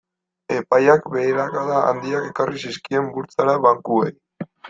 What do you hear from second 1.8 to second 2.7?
handiak ekarri